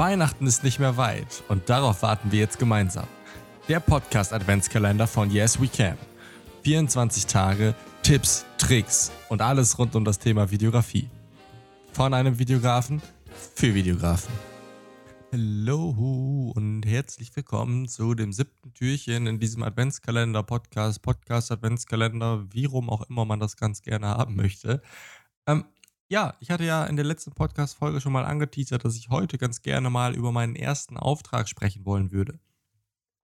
Weihnachten 0.00 0.46
ist 0.46 0.64
nicht 0.64 0.78
mehr 0.78 0.96
weit 0.96 1.44
und 1.48 1.68
darauf 1.68 2.00
warten 2.00 2.32
wir 2.32 2.38
jetzt 2.38 2.58
gemeinsam. 2.58 3.06
Der 3.68 3.80
Podcast 3.80 4.32
Adventskalender 4.32 5.06
von 5.06 5.30
Yes 5.30 5.60
We 5.60 5.68
Can. 5.68 5.98
24 6.62 7.26
Tage, 7.26 7.74
Tipps, 8.02 8.46
Tricks 8.56 9.12
und 9.28 9.42
alles 9.42 9.78
rund 9.78 9.94
um 9.94 10.06
das 10.06 10.18
Thema 10.18 10.50
Videografie. 10.50 11.10
Von 11.92 12.14
einem 12.14 12.38
Videografen 12.38 13.02
für 13.54 13.74
Videografen. 13.74 14.32
Hallo 15.32 16.50
und 16.56 16.86
herzlich 16.86 17.36
willkommen 17.36 17.86
zu 17.86 18.14
dem 18.14 18.32
siebten 18.32 18.72
Türchen 18.72 19.26
in 19.26 19.38
diesem 19.38 19.62
Adventskalender-Podcast, 19.62 21.02
Podcast-Adventskalender, 21.02 22.46
wie 22.54 22.64
rum 22.64 22.88
auch 22.88 23.02
immer 23.10 23.26
man 23.26 23.38
das 23.38 23.58
ganz 23.58 23.82
gerne 23.82 24.06
haben 24.06 24.34
möchte. 24.34 24.80
Ähm, 25.46 25.66
ja, 26.10 26.34
ich 26.40 26.50
hatte 26.50 26.64
ja 26.64 26.84
in 26.86 26.96
der 26.96 27.04
letzten 27.04 27.30
Podcast-Folge 27.30 28.00
schon 28.00 28.12
mal 28.12 28.24
angeteasert, 28.24 28.84
dass 28.84 28.96
ich 28.96 29.10
heute 29.10 29.38
ganz 29.38 29.62
gerne 29.62 29.90
mal 29.90 30.16
über 30.16 30.32
meinen 30.32 30.56
ersten 30.56 30.96
Auftrag 30.96 31.48
sprechen 31.48 31.86
wollen 31.86 32.10
würde. 32.10 32.40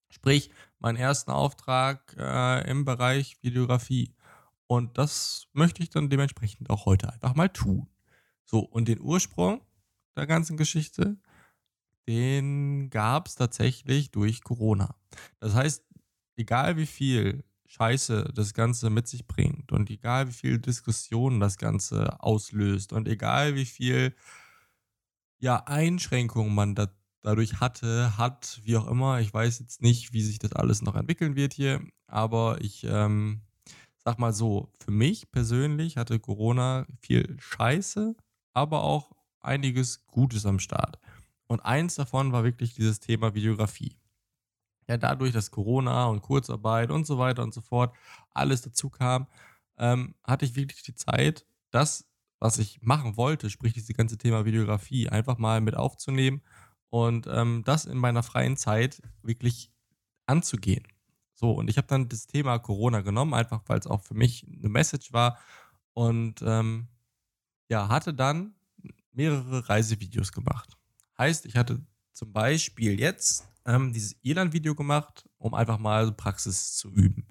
Sprich, 0.09 0.51
meinen 0.79 0.97
ersten 0.97 1.33
Auftrag 1.33 2.15
äh, 2.17 2.71
im 2.71 2.85
Bereich 2.85 3.39
Videografie. 3.43 4.15
Und 4.69 4.99
das 4.99 5.49
möchte 5.53 5.83
ich 5.83 5.91
dann 5.91 6.11
dementsprechend 6.11 6.71
auch 6.71 6.87
heute 6.87 7.13
einfach 7.13 7.35
mal 7.35 7.49
tun. 7.49 7.89
So, 8.45 8.61
und 8.61 8.87
den 8.87 9.01
Ursprung 9.01 9.63
der 10.15 10.29
ganzen 10.29 10.57
Geschichte, 10.57 11.17
den 12.07 12.89
gab 12.91 13.27
es 13.27 13.35
tatsächlich 13.35 14.13
durch 14.13 14.45
Corona. 14.45 14.95
Das 15.41 15.55
heißt, 15.55 15.85
egal 16.37 16.77
wie 16.77 16.87
viel 16.87 17.43
Scheiße 17.69 18.33
das 18.35 18.55
Ganze 18.55 18.91
mit 18.91 19.09
sich 19.09 19.27
bringt 19.27 19.73
und 19.73 19.91
egal 19.91 20.29
wie 20.29 20.33
viel 20.33 20.59
Diskussion 20.59 21.41
das 21.41 21.59
Ganze 21.59 22.21
auslöst 22.21 22.93
und 22.93 23.09
egal 23.09 23.55
wie 23.55 23.67
viel 23.67 24.15
ja, 25.39 25.57
Einschränkungen 25.67 26.55
man 26.55 26.75
da, 26.75 26.89
dadurch 27.23 27.61
hatte, 27.61 28.17
hat, 28.17 28.61
wie 28.65 28.77
auch 28.77 28.87
immer. 28.87 29.21
Ich 29.21 29.33
weiß 29.33 29.59
jetzt 29.59 29.83
nicht, 29.83 30.13
wie 30.13 30.23
sich 30.23 30.39
das 30.39 30.53
alles 30.53 30.83
noch 30.83 30.95
entwickeln 30.95 31.37
wird 31.37 31.53
hier, 31.53 31.83
aber 32.07 32.59
ich 32.61 32.85
ähm, 32.85 33.43
sag 33.97 34.19
mal 34.19 34.33
so, 34.33 34.71
für 34.79 34.93
mich 34.93 35.31
persönlich 35.31 35.97
hatte 35.97 36.21
Corona 36.21 36.87
viel 37.01 37.37
Scheiße, 37.39 38.15
aber 38.55 38.85
auch 38.85 39.13
einiges 39.41 40.07
Gutes 40.07 40.47
am 40.47 40.59
Start. 40.59 40.99
Und 41.49 41.61
eins 41.61 41.97
davon 41.97 42.33
war 42.33 42.45
wirklich 42.45 42.75
dieses 42.75 43.01
Thema 43.01 43.35
Videografie 43.35 43.97
ja 44.89 44.97
dadurch, 44.97 45.33
dass 45.33 45.51
Corona 45.51 46.07
und 46.07 46.23
Kurzarbeit 46.23 46.91
und 46.91 47.07
so 47.07 47.19
weiter 47.19 47.43
und 47.43 47.55
so 47.55 47.61
fort 47.61 47.95
alles 48.33 48.63
dazu 48.63 48.91
kam, 48.91 49.27
ähm, 49.79 50.15
hatte 50.25 50.45
ich 50.45 50.57
wirklich 50.57 50.83
die 50.83 50.95
Zeit, 50.95 51.47
das, 51.71 52.09
was 52.39 52.59
ich 52.59 52.81
machen 52.83 53.17
wollte, 53.17 53.51
sprich 53.51 53.73
dieses 53.73 53.97
ganze 53.97 54.19
Thema 54.19 54.45
Videografie, 54.45 55.09
einfach 55.09 55.39
mal 55.39 55.61
mit 55.61 55.77
aufzunehmen 55.77 56.43
und 56.91 57.27
ähm, 57.27 57.63
das 57.65 57.85
in 57.85 57.99
meiner 57.99 58.23
freien 58.23 58.57
Zeit 58.57 59.03
wirklich 59.23 59.73
anzugehen. 60.27 60.87
So, 61.35 61.53
und 61.53 61.69
ich 61.69 61.77
habe 61.77 61.87
dann 61.87 62.09
das 62.09 62.27
Thema 62.27 62.59
Corona 62.59 63.03
genommen, 63.03 63.35
einfach 63.35 63.63
weil 63.67 63.79
es 63.79 63.87
auch 63.87 64.03
für 64.03 64.15
mich 64.15 64.47
eine 64.47 64.69
Message 64.69 65.13
war 65.13 65.39
und 65.93 66.43
ähm, 66.43 66.89
ja, 67.69 67.89
hatte 67.89 68.15
dann 68.15 68.55
mehrere 69.13 69.69
Reisevideos 69.69 70.33
gemacht. 70.33 70.77
Heißt, 71.19 71.47
ich 71.47 71.57
hatte 71.57 71.85
zum 72.13 72.33
Beispiel 72.33 72.99
jetzt 72.99 73.49
ähm, 73.67 73.93
dieses 73.93 74.17
Irland-Video 74.23 74.75
gemacht, 74.75 75.29
um 75.39 75.55
einfach 75.55 75.79
mal 75.79 76.13
Praxis 76.13 76.75
zu 76.77 76.89
üben. 76.91 77.27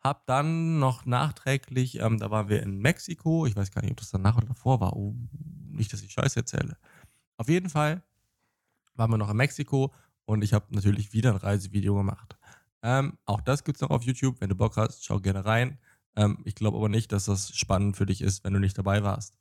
Hab 0.00 0.26
dann 0.26 0.78
noch 0.78 1.06
nachträglich, 1.06 2.00
ähm, 2.00 2.18
da 2.18 2.30
waren 2.30 2.48
wir 2.48 2.62
in 2.62 2.78
Mexiko, 2.78 3.46
ich 3.46 3.56
weiß 3.56 3.70
gar 3.70 3.82
nicht, 3.82 3.92
ob 3.92 3.98
das 3.98 4.10
danach 4.10 4.36
oder 4.36 4.48
davor 4.48 4.80
war, 4.80 4.96
oh, 4.96 5.14
nicht, 5.70 5.92
dass 5.92 6.02
ich 6.02 6.12
Scheiße 6.12 6.40
erzähle. 6.40 6.76
Auf 7.36 7.48
jeden 7.48 7.70
Fall 7.70 8.02
waren 8.94 9.10
wir 9.10 9.18
noch 9.18 9.30
in 9.30 9.36
Mexiko 9.36 9.92
und 10.24 10.42
ich 10.42 10.52
habe 10.52 10.66
natürlich 10.70 11.12
wieder 11.12 11.30
ein 11.30 11.36
Reisevideo 11.36 11.94
gemacht. 11.94 12.36
Ähm, 12.82 13.18
auch 13.24 13.40
das 13.40 13.64
gibt 13.64 13.78
es 13.78 13.80
noch 13.80 13.90
auf 13.90 14.02
YouTube. 14.02 14.40
Wenn 14.40 14.50
du 14.50 14.54
Bock 14.54 14.76
hast, 14.76 15.04
schau 15.04 15.18
gerne 15.18 15.44
rein. 15.44 15.78
Ähm, 16.16 16.38
ich 16.44 16.54
glaube 16.54 16.76
aber 16.76 16.88
nicht, 16.88 17.12
dass 17.12 17.24
das 17.24 17.56
spannend 17.56 17.96
für 17.96 18.06
dich 18.06 18.20
ist, 18.20 18.44
wenn 18.44 18.52
du 18.52 18.60
nicht 18.60 18.76
dabei 18.76 19.02
warst. 19.02 19.34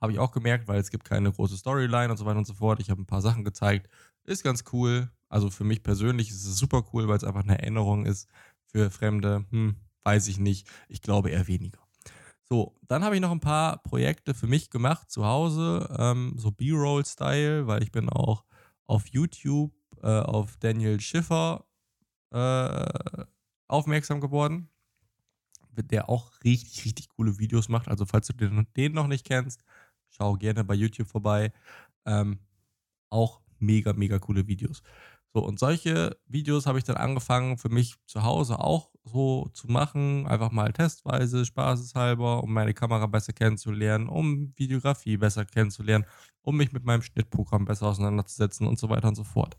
Habe 0.00 0.12
ich 0.12 0.18
auch 0.18 0.32
gemerkt, 0.32 0.68
weil 0.68 0.78
es 0.78 0.90
gibt 0.90 1.04
keine 1.04 1.32
große 1.32 1.56
Storyline 1.56 2.10
und 2.10 2.16
so 2.18 2.26
weiter 2.26 2.38
und 2.38 2.46
so 2.46 2.54
fort. 2.54 2.80
Ich 2.80 2.90
habe 2.90 3.00
ein 3.00 3.06
paar 3.06 3.22
Sachen 3.22 3.44
gezeigt. 3.44 3.88
Ist 4.24 4.44
ganz 4.44 4.64
cool. 4.72 5.10
Also 5.32 5.48
für 5.48 5.64
mich 5.64 5.82
persönlich 5.82 6.30
ist 6.30 6.44
es 6.44 6.58
super 6.58 6.84
cool, 6.92 7.08
weil 7.08 7.16
es 7.16 7.24
einfach 7.24 7.42
eine 7.42 7.58
Erinnerung 7.58 8.04
ist. 8.04 8.28
Für 8.66 8.90
Fremde, 8.90 9.46
hm, 9.50 9.76
weiß 10.04 10.28
ich 10.28 10.38
nicht. 10.38 10.68
Ich 10.88 11.00
glaube 11.00 11.30
eher 11.30 11.48
weniger. 11.48 11.80
So, 12.42 12.74
dann 12.86 13.02
habe 13.02 13.14
ich 13.14 13.22
noch 13.22 13.30
ein 13.30 13.40
paar 13.40 13.82
Projekte 13.82 14.34
für 14.34 14.46
mich 14.46 14.68
gemacht 14.68 15.10
zu 15.10 15.24
Hause, 15.24 15.88
ähm, 15.98 16.34
so 16.36 16.50
B-Roll-Style, 16.50 17.66
weil 17.66 17.82
ich 17.82 17.90
bin 17.90 18.10
auch 18.10 18.44
auf 18.86 19.06
YouTube 19.08 19.72
äh, 20.02 20.20
auf 20.20 20.58
Daniel 20.58 21.00
Schiffer 21.00 21.64
äh, 22.30 23.24
aufmerksam 23.68 24.20
geworden, 24.20 24.68
der 25.70 26.10
auch 26.10 26.30
richtig, 26.44 26.84
richtig 26.84 27.08
coole 27.08 27.38
Videos 27.38 27.70
macht. 27.70 27.88
Also 27.88 28.04
falls 28.04 28.26
du 28.26 28.34
den, 28.34 28.66
den 28.76 28.92
noch 28.92 29.06
nicht 29.06 29.24
kennst, 29.24 29.64
schau 30.10 30.34
gerne 30.34 30.62
bei 30.62 30.74
YouTube 30.74 31.08
vorbei. 31.08 31.52
Ähm, 32.04 32.38
auch 33.08 33.40
mega, 33.58 33.94
mega 33.94 34.18
coole 34.18 34.46
Videos. 34.46 34.82
So, 35.34 35.44
und 35.44 35.58
solche 35.58 36.18
Videos 36.26 36.66
habe 36.66 36.78
ich 36.78 36.84
dann 36.84 36.96
angefangen 36.96 37.56
für 37.56 37.70
mich 37.70 37.96
zu 38.06 38.22
Hause 38.22 38.58
auch 38.58 38.90
so 39.04 39.48
zu 39.54 39.66
machen, 39.66 40.26
einfach 40.26 40.52
mal 40.52 40.72
testweise, 40.72 41.44
spaßeshalber, 41.44 42.42
um 42.42 42.52
meine 42.52 42.74
Kamera 42.74 43.06
besser 43.06 43.32
kennenzulernen, 43.32 44.08
um 44.08 44.52
Videografie 44.56 45.16
besser 45.16 45.44
kennenzulernen, 45.44 46.04
um 46.42 46.56
mich 46.56 46.72
mit 46.72 46.84
meinem 46.84 47.02
Schnittprogramm 47.02 47.64
besser 47.64 47.86
auseinanderzusetzen 47.86 48.66
und 48.66 48.78
so 48.78 48.90
weiter 48.90 49.08
und 49.08 49.14
so 49.14 49.24
fort. 49.24 49.56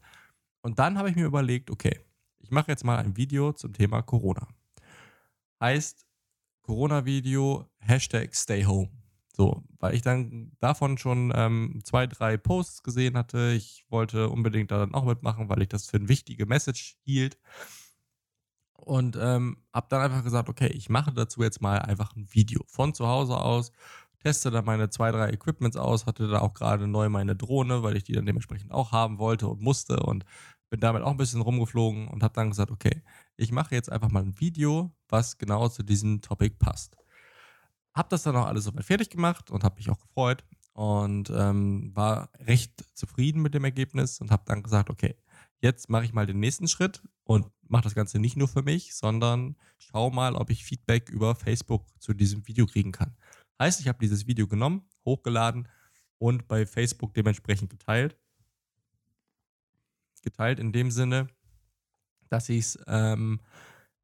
Und 0.61 0.79
dann 0.79 0.97
habe 0.97 1.09
ich 1.09 1.15
mir 1.15 1.25
überlegt, 1.25 1.71
okay, 1.71 1.99
ich 2.39 2.51
mache 2.51 2.71
jetzt 2.71 2.85
mal 2.85 2.99
ein 2.99 3.17
Video 3.17 3.51
zum 3.53 3.73
Thema 3.73 4.01
Corona. 4.01 4.47
Heißt 5.59 6.05
Corona-Video, 6.61 7.67
Hashtag 7.79 8.35
Stay 8.35 8.63
Home. 8.65 9.02
So, 9.35 9.63
weil 9.79 9.95
ich 9.95 10.03
dann 10.03 10.51
davon 10.59 10.97
schon 10.99 11.33
ähm, 11.35 11.81
zwei, 11.83 12.05
drei 12.05 12.37
Posts 12.37 12.83
gesehen 12.83 13.17
hatte. 13.17 13.51
Ich 13.53 13.85
wollte 13.89 14.29
unbedingt 14.29 14.69
da 14.69 14.77
dann 14.77 14.93
auch 14.93 15.05
mitmachen, 15.05 15.49
weil 15.49 15.63
ich 15.63 15.69
das 15.69 15.87
für 15.87 15.97
eine 15.97 16.07
wichtige 16.07 16.45
Message 16.45 16.97
hielt. 17.03 17.39
Und 18.75 19.17
ähm, 19.19 19.57
habe 19.73 19.87
dann 19.89 20.01
einfach 20.01 20.23
gesagt, 20.23 20.49
okay, 20.49 20.67
ich 20.67 20.89
mache 20.89 21.13
dazu 21.13 21.41
jetzt 21.41 21.61
mal 21.61 21.79
einfach 21.79 22.15
ein 22.15 22.27
Video 22.31 22.61
von 22.67 22.93
zu 22.93 23.07
Hause 23.07 23.37
aus, 23.37 23.71
teste 24.23 24.51
da 24.51 24.61
meine 24.61 24.89
zwei, 24.89 25.11
drei 25.11 25.29
Equipments 25.29 25.77
aus, 25.77 26.05
hatte 26.05 26.27
da 26.27 26.39
auch 26.39 26.53
gerade 26.53 26.87
neu 26.87 27.09
meine 27.09 27.35
Drohne, 27.35 27.83
weil 27.83 27.95
ich 27.97 28.03
die 28.03 28.13
dann 28.13 28.25
dementsprechend 28.25 28.71
auch 28.71 28.91
haben 28.91 29.19
wollte 29.19 29.47
und 29.47 29.61
musste 29.61 29.97
und 30.01 30.25
bin 30.69 30.79
damit 30.79 31.03
auch 31.03 31.11
ein 31.11 31.17
bisschen 31.17 31.41
rumgeflogen 31.41 32.07
und 32.07 32.23
habe 32.23 32.33
dann 32.33 32.49
gesagt, 32.49 32.71
okay, 32.71 33.03
ich 33.37 33.51
mache 33.51 33.75
jetzt 33.75 33.91
einfach 33.91 34.09
mal 34.09 34.23
ein 34.23 34.39
Video, 34.39 34.91
was 35.09 35.37
genau 35.37 35.69
zu 35.69 35.83
diesem 35.83 36.21
Topic 36.21 36.55
passt. 36.57 36.97
Habe 37.93 38.09
das 38.09 38.23
dann 38.23 38.35
auch 38.35 38.45
alles 38.45 38.63
soweit 38.65 38.85
fertig 38.85 39.09
gemacht 39.09 39.51
und 39.51 39.63
habe 39.63 39.75
mich 39.75 39.89
auch 39.89 39.99
gefreut 39.99 40.43
und 40.73 41.29
ähm, 41.29 41.91
war 41.95 42.29
recht 42.39 42.83
zufrieden 42.93 43.41
mit 43.41 43.53
dem 43.53 43.63
Ergebnis 43.63 44.19
und 44.19 44.31
habe 44.31 44.43
dann 44.45 44.63
gesagt, 44.63 44.89
okay, 44.89 45.15
jetzt 45.61 45.89
mache 45.89 46.05
ich 46.05 46.13
mal 46.13 46.25
den 46.25 46.39
nächsten 46.39 46.67
Schritt 46.67 47.01
und 47.23 47.47
mache 47.67 47.83
das 47.83 47.95
Ganze 47.95 48.19
nicht 48.19 48.35
nur 48.35 48.47
für 48.47 48.63
mich, 48.63 48.95
sondern 48.95 49.55
schau 49.77 50.09
mal, 50.09 50.35
ob 50.35 50.49
ich 50.49 50.65
Feedback 50.65 51.09
über 51.09 51.35
Facebook 51.35 51.85
zu 51.99 52.13
diesem 52.13 52.47
Video 52.47 52.65
kriegen 52.65 52.91
kann. 52.91 53.15
Heißt, 53.59 53.79
ich 53.79 53.87
habe 53.87 53.99
dieses 53.99 54.27
Video 54.27 54.47
genommen, 54.47 54.87
hochgeladen 55.05 55.67
und 56.17 56.47
bei 56.47 56.65
Facebook 56.65 57.13
dementsprechend 57.13 57.69
geteilt. 57.69 58.17
Geteilt 60.21 60.59
in 60.59 60.71
dem 60.71 60.89
Sinne, 60.89 61.27
dass 62.29 62.49
ich 62.49 62.59
es 62.59 62.79
ähm, 62.87 63.41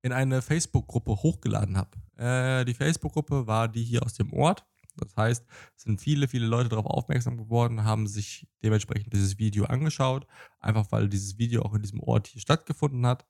in 0.02 0.12
eine 0.12 0.42
Facebook-Gruppe 0.42 1.12
hochgeladen 1.12 1.78
habe. 1.78 1.90
Äh, 2.18 2.66
die 2.66 2.74
Facebook-Gruppe 2.74 3.48
war 3.48 3.68
die 3.68 3.84
hier 3.84 4.04
aus 4.04 4.14
dem 4.14 4.34
Ort. 4.34 4.66
Das 4.96 5.16
heißt, 5.16 5.46
es 5.76 5.84
sind 5.84 6.02
viele, 6.02 6.28
viele 6.28 6.48
Leute 6.48 6.70
darauf 6.70 6.86
aufmerksam 6.86 7.38
geworden, 7.38 7.84
haben 7.84 8.08
sich 8.08 8.48
dementsprechend 8.64 9.14
dieses 9.14 9.38
Video 9.38 9.66
angeschaut, 9.66 10.28
einfach 10.60 10.92
weil 10.92 11.08
dieses 11.08 11.38
Video 11.38 11.64
auch 11.64 11.74
in 11.74 11.82
diesem 11.82 12.02
Ort 12.02 12.28
hier 12.28 12.42
stattgefunden 12.42 13.06
hat, 13.06 13.26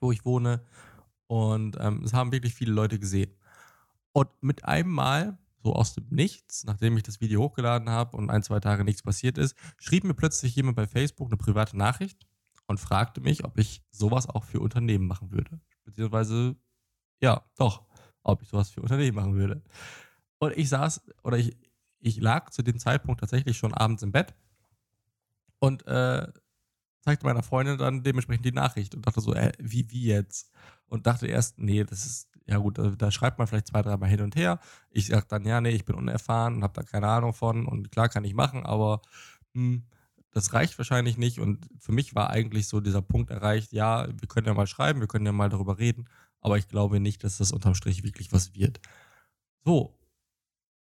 wo 0.00 0.12
ich 0.12 0.24
wohne. 0.24 0.64
Und 1.26 1.76
ähm, 1.80 2.02
es 2.04 2.12
haben 2.12 2.32
wirklich 2.32 2.54
viele 2.54 2.72
Leute 2.72 2.98
gesehen. 2.98 3.34
Und 4.12 4.28
mit 4.40 4.64
einem 4.64 4.90
Mal, 4.90 5.38
so 5.64 5.74
aus 5.74 5.94
dem 5.94 6.06
Nichts, 6.10 6.64
nachdem 6.64 6.96
ich 6.96 7.02
das 7.02 7.20
Video 7.20 7.40
hochgeladen 7.40 7.88
habe 7.88 8.16
und 8.16 8.30
ein, 8.30 8.42
zwei 8.42 8.60
Tage 8.60 8.84
nichts 8.84 9.02
passiert 9.02 9.38
ist, 9.38 9.56
schrieb 9.78 10.04
mir 10.04 10.14
plötzlich 10.14 10.54
jemand 10.56 10.76
bei 10.76 10.86
Facebook 10.86 11.28
eine 11.28 11.36
private 11.36 11.76
Nachricht 11.76 12.26
und 12.66 12.80
fragte 12.80 13.20
mich, 13.20 13.44
ob 13.44 13.58
ich 13.58 13.82
sowas 13.90 14.28
auch 14.28 14.44
für 14.44 14.60
Unternehmen 14.60 15.06
machen 15.06 15.30
würde. 15.30 15.60
Beziehungsweise, 15.84 16.56
ja, 17.20 17.44
doch, 17.56 17.84
ob 18.22 18.42
ich 18.42 18.48
sowas 18.48 18.70
für 18.70 18.82
Unternehmen 18.82 19.16
machen 19.16 19.34
würde. 19.34 19.62
Und 20.38 20.56
ich 20.56 20.68
saß, 20.68 21.02
oder 21.22 21.38
ich, 21.38 21.56
ich 21.98 22.20
lag 22.20 22.50
zu 22.50 22.62
dem 22.62 22.78
Zeitpunkt 22.78 23.20
tatsächlich 23.20 23.56
schon 23.56 23.74
abends 23.74 24.02
im 24.02 24.12
Bett 24.12 24.34
und 25.58 25.86
äh, 25.86 26.26
zeigte 27.00 27.26
meiner 27.26 27.42
Freundin 27.42 27.78
dann 27.78 28.02
dementsprechend 28.02 28.44
die 28.44 28.52
Nachricht 28.52 28.94
und 28.94 29.06
dachte 29.06 29.20
so, 29.20 29.34
äh, 29.34 29.52
wie, 29.58 29.90
wie 29.90 30.06
jetzt? 30.06 30.52
Und 30.86 31.06
dachte 31.06 31.26
erst, 31.26 31.58
nee, 31.58 31.84
das 31.84 32.04
ist, 32.04 32.28
ja 32.46 32.58
gut, 32.58 32.78
da, 32.78 32.90
da 32.90 33.10
schreibt 33.10 33.38
man 33.38 33.46
vielleicht 33.46 33.68
zwei, 33.68 33.82
dreimal 33.82 34.08
hin 34.08 34.20
und 34.20 34.36
her. 34.36 34.60
Ich 34.90 35.06
sag 35.06 35.28
dann, 35.28 35.44
ja, 35.44 35.60
nee, 35.60 35.70
ich 35.70 35.84
bin 35.84 35.96
unerfahren 35.96 36.56
und 36.56 36.62
habe 36.62 36.74
da 36.74 36.82
keine 36.82 37.08
Ahnung 37.08 37.34
von 37.34 37.66
und 37.66 37.90
klar 37.90 38.08
kann 38.08 38.24
ich 38.24 38.34
machen, 38.34 38.64
aber 38.64 39.02
hm, 39.54 39.84
das 40.32 40.52
reicht 40.52 40.78
wahrscheinlich 40.78 41.18
nicht. 41.18 41.38
Und 41.38 41.68
für 41.78 41.92
mich 41.92 42.14
war 42.14 42.30
eigentlich 42.30 42.66
so 42.66 42.80
dieser 42.80 43.02
Punkt 43.02 43.30
erreicht, 43.30 43.72
ja, 43.72 44.08
wir 44.08 44.28
können 44.28 44.46
ja 44.46 44.54
mal 44.54 44.66
schreiben, 44.66 45.00
wir 45.00 45.06
können 45.08 45.26
ja 45.26 45.32
mal 45.32 45.50
darüber 45.50 45.78
reden, 45.78 46.08
aber 46.40 46.58
ich 46.58 46.68
glaube 46.68 47.00
nicht, 47.00 47.22
dass 47.22 47.38
das 47.38 47.52
unterm 47.52 47.74
Strich 47.74 48.02
wirklich 48.02 48.32
was 48.32 48.54
wird. 48.54 48.80
So, 49.64 49.96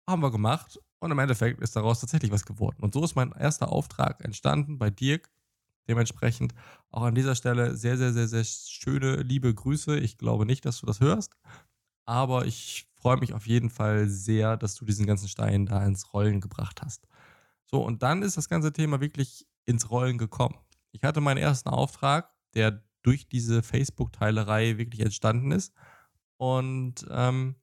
haben 0.09 0.23
wir 0.23 0.31
gemacht 0.31 0.81
und 1.01 1.11
im 1.11 1.19
Endeffekt 1.19 1.61
ist 1.61 1.77
daraus 1.77 2.01
tatsächlich 2.01 2.31
was 2.31 2.47
geworden. 2.47 2.79
Und 2.81 2.95
so 2.95 3.05
ist 3.05 3.17
mein 3.17 3.33
erster 3.33 3.71
Auftrag 3.71 4.25
entstanden 4.25 4.79
bei 4.79 4.91
Dirk. 4.91 5.31
Dementsprechend 5.89 6.55
auch 6.91 7.03
an 7.03 7.15
dieser 7.15 7.35
Stelle 7.35 7.75
sehr, 7.77 7.97
sehr, 7.97 8.13
sehr, 8.13 8.29
sehr 8.29 8.45
schöne, 8.45 9.17
liebe 9.17 9.53
Grüße. 9.53 9.99
Ich 9.99 10.19
glaube 10.19 10.47
nicht, 10.47 10.65
dass 10.65 10.81
du 10.81 10.87
das 10.87 11.01
hörst, 11.01 11.37
aber 12.05 12.47
ich 12.47 12.89
freue 12.95 13.19
mich 13.19 13.33
auf 13.33 13.47
jeden 13.47 13.71
Fall 13.71 14.09
sehr, 14.09 14.57
dass 14.57 14.75
du 14.77 14.85
diesen 14.85 15.07
ganzen 15.07 15.29
Stein 15.29 15.67
da 15.67 15.85
ins 15.85 16.13
Rollen 16.13 16.41
gebracht 16.41 16.83
hast. 16.83 17.09
So, 17.71 17.85
und 17.85 18.03
dann 18.03 18.23
ist 18.23 18.37
das 18.37 18.49
ganze 18.49 18.73
Thema 18.73 19.01
wirklich 19.01 19.47
ins 19.65 19.91
Rollen 19.91 20.19
gekommen. 20.19 20.57
Ich 20.91 21.05
hatte 21.05 21.21
meinen 21.21 21.37
ersten 21.37 21.69
Auftrag, 21.69 22.35
der 22.55 22.83
durch 23.03 23.29
diese 23.29 23.63
Facebook-Teilerei 23.63 24.77
wirklich 24.77 25.03
entstanden 25.03 25.53
ist. 25.53 25.73
Und 26.37 27.07
ähm, 27.11 27.55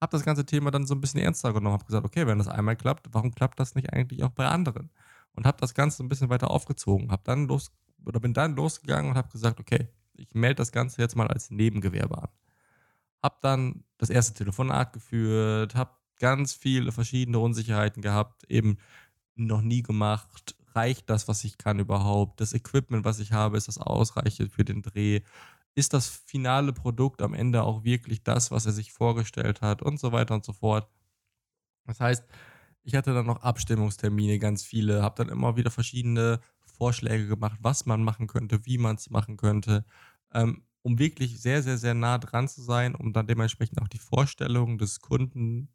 habe 0.00 0.10
das 0.10 0.24
ganze 0.24 0.44
Thema 0.44 0.72
dann 0.72 0.88
so 0.88 0.94
ein 0.96 1.00
bisschen 1.00 1.20
ernster 1.20 1.52
genommen. 1.52 1.74
Habe 1.74 1.84
gesagt, 1.84 2.04
okay, 2.04 2.26
wenn 2.26 2.38
das 2.38 2.48
einmal 2.48 2.74
klappt, 2.74 3.06
warum 3.12 3.32
klappt 3.32 3.60
das 3.60 3.76
nicht 3.76 3.92
eigentlich 3.92 4.24
auch 4.24 4.30
bei 4.30 4.46
anderen? 4.48 4.90
Und 5.34 5.46
habe 5.46 5.58
das 5.60 5.72
Ganze 5.72 6.02
ein 6.02 6.08
bisschen 6.08 6.30
weiter 6.30 6.50
aufgezogen. 6.50 7.12
Habe 7.12 7.22
dann 7.24 7.46
los 7.46 7.70
oder 8.04 8.18
bin 8.18 8.34
dann 8.34 8.56
losgegangen 8.56 9.12
und 9.12 9.16
habe 9.16 9.28
gesagt, 9.28 9.60
okay, 9.60 9.86
ich 10.14 10.34
melde 10.34 10.56
das 10.56 10.72
Ganze 10.72 11.00
jetzt 11.00 11.14
mal 11.14 11.28
als 11.28 11.50
Nebengewerbe 11.50 12.22
an. 12.22 12.28
Hab 13.22 13.40
dann 13.40 13.84
das 13.98 14.10
erste 14.10 14.34
Telefonat 14.34 14.92
geführt, 14.92 15.76
habe 15.76 15.92
ganz 16.18 16.54
viele 16.54 16.90
verschiedene 16.90 17.38
Unsicherheiten 17.38 18.02
gehabt, 18.02 18.44
eben 18.50 18.78
noch 19.46 19.62
nie 19.62 19.82
gemacht. 19.82 20.56
Reicht 20.74 21.10
das, 21.10 21.28
was 21.28 21.44
ich 21.44 21.58
kann 21.58 21.78
überhaupt? 21.78 22.40
Das 22.40 22.52
Equipment, 22.52 23.04
was 23.04 23.18
ich 23.20 23.32
habe, 23.32 23.56
ist 23.56 23.68
das 23.68 23.78
ausreichend 23.78 24.52
für 24.52 24.64
den 24.64 24.82
Dreh? 24.82 25.20
Ist 25.74 25.94
das 25.94 26.08
finale 26.08 26.72
Produkt 26.72 27.22
am 27.22 27.34
Ende 27.34 27.62
auch 27.62 27.84
wirklich 27.84 28.22
das, 28.24 28.50
was 28.50 28.66
er 28.66 28.72
sich 28.72 28.92
vorgestellt 28.92 29.60
hat 29.62 29.82
und 29.82 30.00
so 30.00 30.12
weiter 30.12 30.34
und 30.34 30.44
so 30.44 30.52
fort? 30.52 30.88
Das 31.86 32.00
heißt, 32.00 32.24
ich 32.82 32.94
hatte 32.94 33.14
dann 33.14 33.26
noch 33.26 33.42
Abstimmungstermine, 33.42 34.38
ganz 34.38 34.64
viele, 34.64 35.02
habe 35.02 35.16
dann 35.24 35.28
immer 35.32 35.56
wieder 35.56 35.70
verschiedene 35.70 36.40
Vorschläge 36.64 37.26
gemacht, 37.26 37.58
was 37.62 37.86
man 37.86 38.02
machen 38.02 38.26
könnte, 38.26 38.64
wie 38.66 38.78
man 38.78 38.96
es 38.96 39.10
machen 39.10 39.36
könnte, 39.36 39.84
ähm, 40.32 40.64
um 40.82 40.98
wirklich 40.98 41.40
sehr, 41.40 41.62
sehr, 41.62 41.78
sehr 41.78 41.94
nah 41.94 42.18
dran 42.18 42.48
zu 42.48 42.62
sein, 42.62 42.94
um 42.94 43.12
dann 43.12 43.26
dementsprechend 43.26 43.80
auch 43.82 43.88
die 43.88 43.98
Vorstellung 43.98 44.78
des 44.78 45.00
Kunden, 45.00 45.68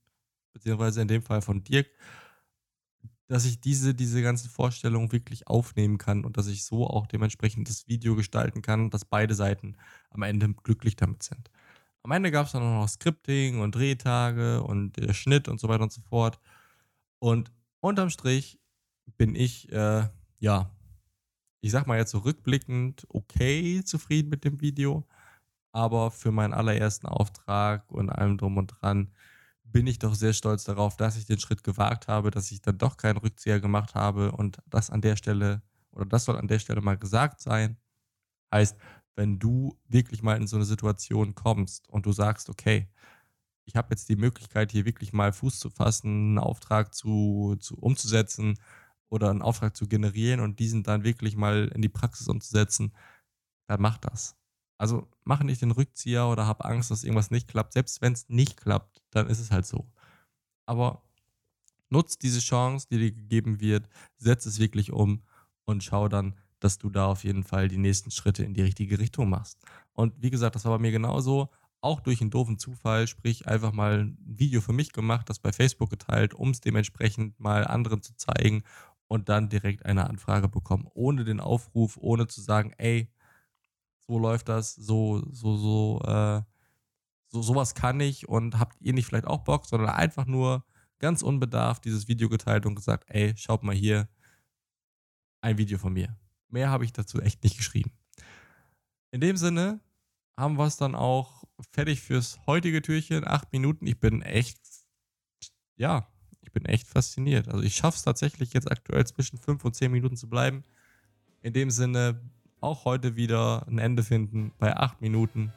beziehungsweise 0.53 1.01
in 1.01 1.07
dem 1.07 1.23
Fall 1.23 1.41
von 1.41 1.63
Dirk, 1.63 1.87
dass 3.33 3.45
ich 3.45 3.59
diese, 3.59 3.95
diese 3.95 4.21
ganzen 4.21 4.47
Vorstellungen 4.47 5.11
wirklich 5.11 5.47
aufnehmen 5.47 5.97
kann 5.97 6.23
und 6.23 6.37
dass 6.37 6.45
ich 6.45 6.65
so 6.65 6.85
auch 6.85 7.07
dementsprechend 7.07 7.67
das 7.67 7.87
Video 7.87 8.15
gestalten 8.15 8.61
kann, 8.61 8.91
dass 8.91 9.05
beide 9.05 9.33
Seiten 9.33 9.75
am 10.11 10.21
Ende 10.21 10.53
glücklich 10.53 10.95
damit 10.95 11.23
sind. 11.23 11.49
Am 12.03 12.11
Ende 12.11 12.29
gab 12.29 12.45
es 12.45 12.51
dann 12.51 12.61
auch 12.61 12.81
noch 12.81 12.87
Scripting 12.87 13.59
und 13.59 13.73
Drehtage 13.73 14.61
und 14.61 14.97
der 14.97 15.15
Schnitt 15.15 15.47
und 15.47 15.59
so 15.59 15.67
weiter 15.67 15.81
und 15.81 15.91
so 15.91 16.01
fort. 16.01 16.37
Und 17.17 17.51
unterm 17.79 18.11
Strich 18.11 18.59
bin 19.17 19.33
ich, 19.33 19.71
äh, 19.71 20.07
ja, 20.37 20.69
ich 21.61 21.71
sag 21.71 21.87
mal 21.87 21.97
jetzt 21.97 22.11
so 22.11 22.19
rückblickend 22.19 23.07
okay 23.09 23.83
zufrieden 23.83 24.29
mit 24.29 24.43
dem 24.43 24.61
Video. 24.61 25.07
Aber 25.71 26.11
für 26.11 26.31
meinen 26.31 26.53
allerersten 26.53 27.07
Auftrag 27.07 27.91
und 27.91 28.11
allem 28.11 28.37
drum 28.37 28.57
und 28.57 28.67
dran 28.67 29.11
bin 29.73 29.87
ich 29.87 29.99
doch 29.99 30.15
sehr 30.15 30.33
stolz 30.33 30.63
darauf, 30.63 30.95
dass 30.95 31.17
ich 31.17 31.25
den 31.25 31.39
Schritt 31.39 31.63
gewagt 31.63 32.07
habe, 32.07 32.31
dass 32.31 32.51
ich 32.51 32.61
dann 32.61 32.77
doch 32.77 32.95
keinen 32.95 33.17
Rückzieher 33.17 33.59
gemacht 33.59 33.95
habe 33.95 34.31
und 34.31 34.59
das 34.69 34.89
an 34.91 35.01
der 35.01 35.17
Stelle 35.17 35.61
oder 35.91 36.05
das 36.05 36.25
soll 36.25 36.37
an 36.37 36.47
der 36.47 36.59
Stelle 36.59 36.81
mal 36.81 36.97
gesagt 36.97 37.41
sein. 37.41 37.77
Heißt, 38.53 38.77
wenn 39.15 39.39
du 39.39 39.77
wirklich 39.87 40.23
mal 40.23 40.37
in 40.37 40.47
so 40.47 40.55
eine 40.57 40.65
Situation 40.65 41.35
kommst 41.35 41.89
und 41.89 42.05
du 42.05 42.13
sagst, 42.13 42.49
okay, 42.49 42.87
ich 43.65 43.75
habe 43.75 43.89
jetzt 43.91 44.09
die 44.09 44.15
Möglichkeit, 44.15 44.71
hier 44.71 44.85
wirklich 44.85 45.13
mal 45.13 45.33
Fuß 45.33 45.59
zu 45.59 45.69
fassen, 45.69 46.09
einen 46.09 46.39
Auftrag 46.39 46.93
zu, 46.93 47.55
zu 47.59 47.75
umzusetzen 47.77 48.59
oder 49.09 49.29
einen 49.29 49.41
Auftrag 49.41 49.75
zu 49.75 49.87
generieren 49.87 50.39
und 50.39 50.59
diesen 50.59 50.83
dann 50.83 51.03
wirklich 51.03 51.35
mal 51.35 51.69
in 51.73 51.81
die 51.81 51.89
Praxis 51.89 52.27
umzusetzen, 52.27 52.93
dann 53.67 53.81
mach 53.81 53.97
das. 53.97 54.35
Also 54.77 55.07
mach 55.25 55.43
nicht 55.43 55.61
den 55.61 55.71
Rückzieher 55.71 56.27
oder 56.27 56.47
hab 56.47 56.65
Angst, 56.65 56.91
dass 56.91 57.03
irgendwas 57.03 57.31
nicht 57.31 57.47
klappt. 57.47 57.73
Selbst 57.73 58.01
wenn 58.01 58.13
es 58.13 58.29
nicht 58.29 58.57
klappt, 58.57 59.01
dann 59.11 59.27
ist 59.27 59.39
es 59.39 59.51
halt 59.51 59.65
so. 59.65 59.87
Aber 60.65 61.03
nutz 61.89 62.17
diese 62.17 62.39
Chance, 62.39 62.87
die 62.89 62.97
dir 62.97 63.11
gegeben 63.11 63.59
wird, 63.59 63.87
setz 64.17 64.45
es 64.45 64.59
wirklich 64.59 64.91
um 64.91 65.23
und 65.65 65.83
schau 65.83 66.07
dann, 66.07 66.35
dass 66.59 66.77
du 66.77 66.89
da 66.89 67.07
auf 67.07 67.23
jeden 67.23 67.43
Fall 67.43 67.67
die 67.67 67.77
nächsten 67.77 68.11
Schritte 68.11 68.43
in 68.43 68.53
die 68.53 68.61
richtige 68.61 68.99
Richtung 68.99 69.29
machst. 69.29 69.59
Und 69.93 70.13
wie 70.21 70.29
gesagt, 70.29 70.55
das 70.55 70.65
war 70.65 70.71
bei 70.73 70.81
mir 70.81 70.91
genauso. 70.91 71.49
Auch 71.81 71.99
durch 71.99 72.21
einen 72.21 72.29
doofen 72.29 72.57
Zufall, 72.57 73.07
sprich 73.07 73.47
einfach 73.47 73.73
mal 73.73 74.05
ein 74.05 74.17
Video 74.25 74.61
für 74.61 74.71
mich 74.71 74.93
gemacht, 74.93 75.29
das 75.29 75.39
bei 75.39 75.51
Facebook 75.51 75.89
geteilt, 75.89 76.33
um 76.33 76.51
es 76.51 76.61
dementsprechend 76.61 77.37
mal 77.39 77.67
anderen 77.67 78.01
zu 78.01 78.15
zeigen 78.15 78.63
und 79.07 79.27
dann 79.27 79.49
direkt 79.49 79.85
eine 79.85 80.09
Anfrage 80.09 80.47
bekommen, 80.47 80.87
ohne 80.93 81.25
den 81.25 81.41
Aufruf, 81.41 81.97
ohne 81.97 82.27
zu 82.27 82.39
sagen, 82.41 82.73
ey, 82.77 83.12
so 84.07 84.19
läuft 84.19 84.49
das, 84.49 84.75
so, 84.75 85.23
so, 85.31 85.57
so, 85.57 86.01
äh, 86.05 86.41
so, 87.27 87.41
sowas 87.41 87.73
kann 87.73 87.99
ich 87.99 88.27
und 88.27 88.59
habt 88.59 88.77
ihr 88.81 88.93
nicht 88.93 89.07
vielleicht 89.07 89.27
auch 89.27 89.43
Bock, 89.43 89.65
sondern 89.65 89.89
einfach 89.89 90.25
nur 90.25 90.65
ganz 90.99 91.21
unbedarft 91.21 91.85
dieses 91.85 92.07
Video 92.07 92.29
geteilt 92.29 92.65
und 92.65 92.75
gesagt, 92.75 93.05
ey, 93.09 93.35
schaut 93.35 93.63
mal 93.63 93.75
hier, 93.75 94.07
ein 95.41 95.57
Video 95.57 95.77
von 95.77 95.93
mir. 95.93 96.17
Mehr 96.47 96.69
habe 96.69 96.85
ich 96.85 96.93
dazu 96.93 97.19
echt 97.19 97.43
nicht 97.43 97.57
geschrieben. 97.57 97.91
In 99.11 99.19
dem 99.19 99.37
Sinne 99.37 99.81
haben 100.37 100.57
wir 100.57 100.65
es 100.65 100.77
dann 100.77 100.95
auch 100.95 101.43
fertig 101.71 102.01
fürs 102.01 102.39
heutige 102.47 102.81
Türchen. 102.81 103.27
Acht 103.27 103.51
Minuten. 103.51 103.85
Ich 103.85 103.99
bin 103.99 104.21
echt, 104.21 104.59
ja, 105.75 106.07
ich 106.41 106.51
bin 106.51 106.65
echt 106.65 106.87
fasziniert. 106.87 107.47
Also 107.49 107.63
ich 107.63 107.75
schaffe 107.75 107.97
es 107.97 108.03
tatsächlich 108.03 108.53
jetzt 108.53 108.71
aktuell 108.71 109.05
zwischen 109.05 109.37
fünf 109.37 109.65
und 109.65 109.75
zehn 109.75 109.91
Minuten 109.91 110.15
zu 110.15 110.29
bleiben. 110.29 110.63
In 111.41 111.53
dem 111.53 111.69
Sinne 111.69 112.21
auch 112.63 112.85
heute 112.85 113.15
wieder 113.15 113.65
ein 113.67 113.77
Ende 113.77 114.03
finden 114.03 114.51
bei 114.57 114.75
8 114.75 115.01
Minuten. 115.01 115.51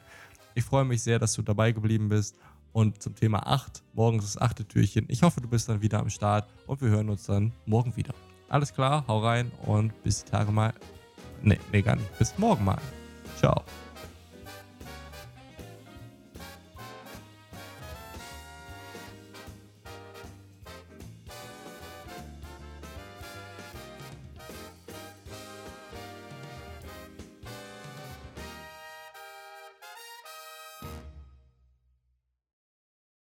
Ich 0.55 0.63
freue 0.63 0.85
mich 0.85 1.01
sehr, 1.01 1.19
dass 1.19 1.33
du 1.33 1.41
dabei 1.41 1.71
geblieben 1.71 2.09
bist. 2.09 2.37
Und 2.73 3.01
zum 3.01 3.15
Thema 3.15 3.47
8, 3.47 3.81
morgens 3.93 4.25
das 4.25 4.39
achte 4.39 4.67
Türchen. 4.67 5.05
Ich 5.07 5.23
hoffe, 5.23 5.41
du 5.41 5.47
bist 5.47 5.67
dann 5.67 5.81
wieder 5.81 5.99
am 5.99 6.09
Start 6.09 6.47
und 6.67 6.79
wir 6.81 6.89
hören 6.89 7.09
uns 7.09 7.25
dann 7.25 7.51
morgen 7.65 7.95
wieder. 7.95 8.13
Alles 8.49 8.73
klar, 8.73 9.03
hau 9.07 9.19
rein 9.19 9.51
und 9.65 10.03
bis 10.03 10.23
die 10.23 10.31
Tage 10.31 10.51
mal. 10.51 10.73
Ne, 11.41 11.57
nee, 11.71 11.81
gar 11.81 11.95
nicht. 11.95 12.17
Bis 12.19 12.37
morgen 12.37 12.65
mal. 12.65 12.81
Ciao. 13.37 13.63